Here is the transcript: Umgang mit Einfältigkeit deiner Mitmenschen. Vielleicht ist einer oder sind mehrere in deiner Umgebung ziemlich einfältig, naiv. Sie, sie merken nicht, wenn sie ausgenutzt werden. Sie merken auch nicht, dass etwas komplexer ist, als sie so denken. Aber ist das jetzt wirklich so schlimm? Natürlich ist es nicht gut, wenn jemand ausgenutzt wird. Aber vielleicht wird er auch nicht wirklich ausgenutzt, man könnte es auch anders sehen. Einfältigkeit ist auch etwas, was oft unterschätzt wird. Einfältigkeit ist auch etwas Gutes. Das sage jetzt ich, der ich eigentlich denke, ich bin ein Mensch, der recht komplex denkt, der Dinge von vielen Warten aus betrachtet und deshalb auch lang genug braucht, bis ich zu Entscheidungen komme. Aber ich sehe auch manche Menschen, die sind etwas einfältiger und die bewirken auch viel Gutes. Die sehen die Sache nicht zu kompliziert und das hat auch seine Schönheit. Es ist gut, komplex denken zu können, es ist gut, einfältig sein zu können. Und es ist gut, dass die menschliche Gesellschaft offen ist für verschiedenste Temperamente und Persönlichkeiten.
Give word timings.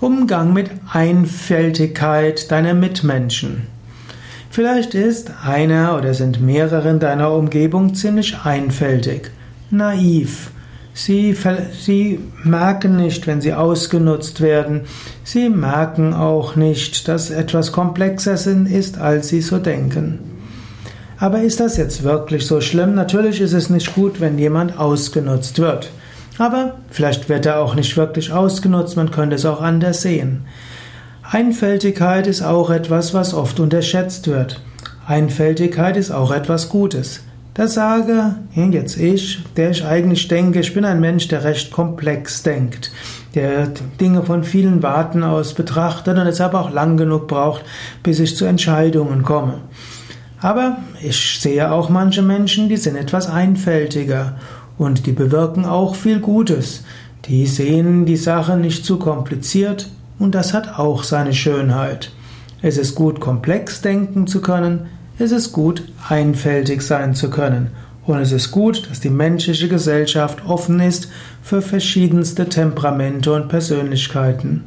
Umgang 0.00 0.52
mit 0.52 0.70
Einfältigkeit 0.92 2.50
deiner 2.50 2.74
Mitmenschen. 2.74 3.62
Vielleicht 4.50 4.94
ist 4.94 5.30
einer 5.42 5.96
oder 5.96 6.12
sind 6.12 6.40
mehrere 6.40 6.90
in 6.90 6.98
deiner 6.98 7.32
Umgebung 7.32 7.94
ziemlich 7.94 8.36
einfältig, 8.44 9.30
naiv. 9.70 10.50
Sie, 10.92 11.34
sie 11.80 12.20
merken 12.44 12.96
nicht, 12.96 13.26
wenn 13.26 13.40
sie 13.40 13.54
ausgenutzt 13.54 14.42
werden. 14.42 14.82
Sie 15.24 15.48
merken 15.48 16.12
auch 16.12 16.56
nicht, 16.56 17.08
dass 17.08 17.30
etwas 17.30 17.72
komplexer 17.72 18.34
ist, 18.66 18.98
als 18.98 19.28
sie 19.28 19.40
so 19.40 19.58
denken. 19.58 20.18
Aber 21.18 21.40
ist 21.40 21.60
das 21.60 21.78
jetzt 21.78 22.02
wirklich 22.02 22.46
so 22.46 22.60
schlimm? 22.60 22.94
Natürlich 22.94 23.40
ist 23.40 23.54
es 23.54 23.70
nicht 23.70 23.94
gut, 23.94 24.20
wenn 24.20 24.38
jemand 24.38 24.78
ausgenutzt 24.78 25.58
wird. 25.58 25.90
Aber 26.38 26.76
vielleicht 26.90 27.28
wird 27.28 27.46
er 27.46 27.60
auch 27.60 27.74
nicht 27.74 27.96
wirklich 27.96 28.32
ausgenutzt, 28.32 28.96
man 28.96 29.10
könnte 29.10 29.36
es 29.36 29.46
auch 29.46 29.60
anders 29.60 30.02
sehen. 30.02 30.44
Einfältigkeit 31.22 32.26
ist 32.26 32.42
auch 32.42 32.70
etwas, 32.70 33.14
was 33.14 33.34
oft 33.34 33.58
unterschätzt 33.58 34.28
wird. 34.28 34.60
Einfältigkeit 35.06 35.96
ist 35.96 36.10
auch 36.10 36.30
etwas 36.30 36.68
Gutes. 36.68 37.22
Das 37.54 37.72
sage 37.72 38.34
jetzt 38.54 38.98
ich, 38.98 39.42
der 39.56 39.70
ich 39.70 39.82
eigentlich 39.82 40.28
denke, 40.28 40.60
ich 40.60 40.74
bin 40.74 40.84
ein 40.84 41.00
Mensch, 41.00 41.26
der 41.28 41.42
recht 41.42 41.72
komplex 41.72 42.42
denkt, 42.42 42.92
der 43.34 43.68
Dinge 43.98 44.24
von 44.24 44.44
vielen 44.44 44.82
Warten 44.82 45.22
aus 45.22 45.54
betrachtet 45.54 46.18
und 46.18 46.26
deshalb 46.26 46.52
auch 46.52 46.70
lang 46.70 46.98
genug 46.98 47.28
braucht, 47.28 47.64
bis 48.02 48.20
ich 48.20 48.36
zu 48.36 48.44
Entscheidungen 48.44 49.22
komme. 49.22 49.60
Aber 50.42 50.76
ich 51.02 51.40
sehe 51.40 51.72
auch 51.72 51.88
manche 51.88 52.20
Menschen, 52.20 52.68
die 52.68 52.76
sind 52.76 52.94
etwas 52.94 53.26
einfältiger 53.26 54.36
und 54.78 55.06
die 55.06 55.12
bewirken 55.12 55.64
auch 55.64 55.94
viel 55.94 56.20
Gutes. 56.20 56.84
Die 57.26 57.46
sehen 57.46 58.06
die 58.06 58.16
Sache 58.16 58.56
nicht 58.56 58.84
zu 58.84 58.98
kompliziert 58.98 59.90
und 60.18 60.34
das 60.34 60.54
hat 60.54 60.78
auch 60.78 61.02
seine 61.02 61.34
Schönheit. 61.34 62.12
Es 62.62 62.78
ist 62.78 62.94
gut, 62.94 63.20
komplex 63.20 63.82
denken 63.82 64.26
zu 64.26 64.40
können, 64.40 64.86
es 65.18 65.32
ist 65.32 65.52
gut, 65.52 65.82
einfältig 66.08 66.82
sein 66.82 67.14
zu 67.14 67.30
können. 67.30 67.70
Und 68.04 68.18
es 68.18 68.32
ist 68.32 68.52
gut, 68.52 68.88
dass 68.88 69.00
die 69.00 69.10
menschliche 69.10 69.68
Gesellschaft 69.68 70.46
offen 70.46 70.78
ist 70.78 71.08
für 71.42 71.60
verschiedenste 71.60 72.48
Temperamente 72.48 73.32
und 73.32 73.48
Persönlichkeiten. 73.48 74.62